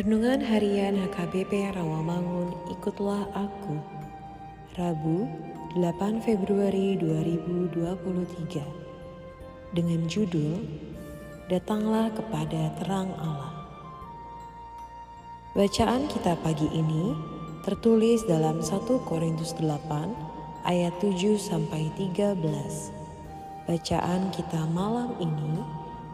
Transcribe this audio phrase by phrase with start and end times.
[0.00, 3.84] Renungan Harian HKBP Rawamangun Ikutlah Aku.
[4.72, 5.28] Rabu
[5.76, 8.64] 8 Februari 2023
[9.76, 10.56] Dengan judul
[11.52, 13.68] Datanglah kepada terang Allah.
[15.52, 17.12] Bacaan kita pagi ini
[17.68, 19.68] tertulis dalam 1 Korintus 8
[20.64, 22.40] ayat 7 sampai 13
[23.68, 25.60] Bacaan kita malam ini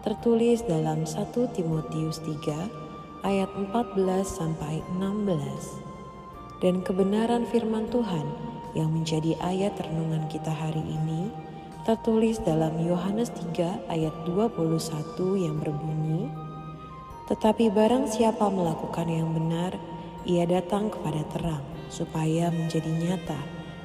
[0.03, 1.15] tertulis dalam 1
[1.55, 2.86] Timotius 3
[3.27, 8.23] ayat 14 sampai 16 dan kebenaran firman Tuhan
[8.79, 11.35] yang menjadi ayat renungan kita hari ini
[11.83, 16.31] tertulis dalam Yohanes 3 ayat 21 yang berbunyi
[17.27, 19.75] Tetapi barang siapa melakukan yang benar
[20.23, 23.39] ia datang kepada terang supaya menjadi nyata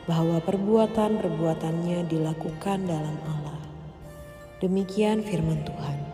[0.05, 3.61] bahwa perbuatan-perbuatannya dilakukan dalam Allah.
[4.61, 6.10] Demikian firman Tuhan.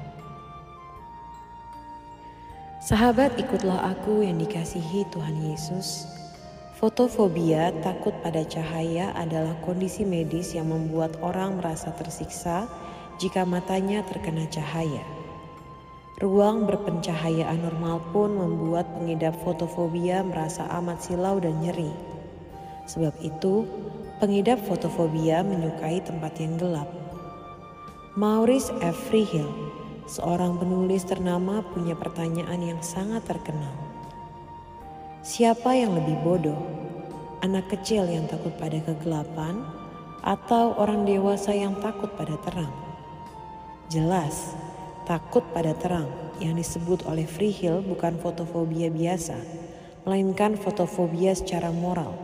[2.88, 6.08] Sahabat ikutlah aku yang dikasihi Tuhan Yesus.
[6.80, 12.64] Fotofobia, takut pada cahaya adalah kondisi medis yang membuat orang merasa tersiksa
[13.20, 15.04] jika matanya terkena cahaya.
[16.24, 21.92] Ruang berpencahayaan normal pun membuat pengidap fotofobia merasa amat silau dan nyeri.
[22.88, 23.68] Sebab itu,
[24.24, 26.88] pengidap fotofobia menyukai tempat yang gelap.
[28.16, 28.96] Maurice F.
[29.12, 29.67] Freehill
[30.08, 33.76] seorang penulis ternama punya pertanyaan yang sangat terkenal.
[35.20, 36.56] Siapa yang lebih bodoh?
[37.44, 39.62] Anak kecil yang takut pada kegelapan
[40.24, 42.72] atau orang dewasa yang takut pada terang?
[43.92, 44.56] Jelas,
[45.04, 46.08] takut pada terang
[46.40, 49.36] yang disebut oleh Freehill bukan fotofobia biasa,
[50.08, 52.16] melainkan fotofobia secara moral,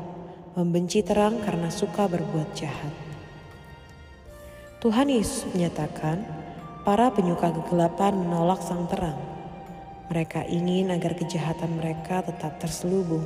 [0.56, 2.94] membenci terang karena suka berbuat jahat.
[4.84, 6.43] Tuhan Yesus menyatakan,
[6.84, 9.16] Para penyuka kegelapan menolak sang terang.
[10.12, 13.24] Mereka ingin agar kejahatan mereka tetap terselubung,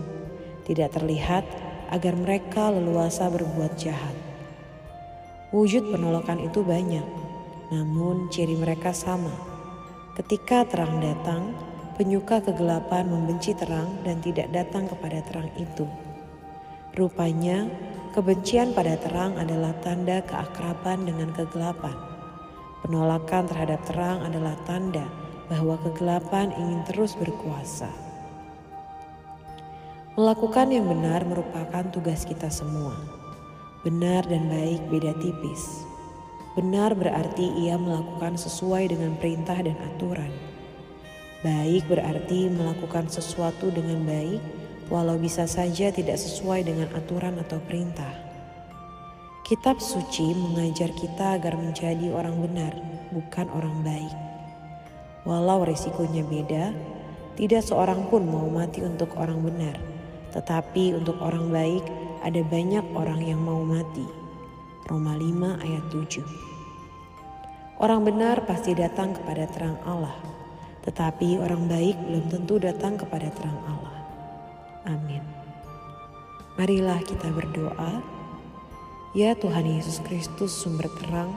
[0.62, 1.42] tidak terlihat
[1.90, 4.14] agar mereka leluasa berbuat jahat.
[5.50, 7.02] Wujud penolakan itu banyak,
[7.74, 9.34] namun ciri mereka sama.
[10.14, 11.58] Ketika terang datang,
[11.98, 15.90] penyuka kegelapan membenci terang dan tidak datang kepada terang itu.
[16.94, 17.66] Rupanya,
[18.14, 22.17] kebencian pada terang adalah tanda keakraban dengan kegelapan.
[22.86, 25.08] Penolakan terhadap terang adalah tanda
[25.48, 27.90] bahwa kegelapan ingin terus berkuasa.
[30.18, 32.98] Melakukan yang benar merupakan tugas kita semua.
[33.86, 35.86] Benar dan baik beda tipis.
[36.58, 40.34] Benar berarti ia melakukan sesuai dengan perintah dan aturan.
[41.46, 44.42] Baik berarti melakukan sesuatu dengan baik,
[44.90, 48.27] walau bisa saja tidak sesuai dengan aturan atau perintah.
[49.48, 52.76] Kitab suci mengajar kita agar menjadi orang benar,
[53.16, 54.12] bukan orang baik.
[55.24, 56.76] Walau risikonya beda,
[57.40, 59.80] tidak seorang pun mau mati untuk orang benar,
[60.36, 61.80] tetapi untuk orang baik
[62.28, 64.04] ada banyak orang yang mau mati.
[64.84, 70.20] Roma 5 ayat 7 Orang benar pasti datang kepada terang Allah,
[70.84, 73.96] tetapi orang baik belum tentu datang kepada terang Allah.
[74.92, 75.24] Amin.
[76.60, 78.18] Marilah kita berdoa.
[79.18, 81.34] Ya Tuhan Yesus Kristus sumber terang,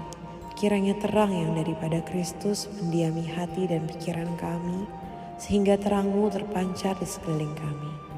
[0.52, 4.84] kiranya terang yang daripada Kristus mendiami hati dan pikiran kami,
[5.40, 8.09] sehingga terangmu terpancar di sekeliling kami.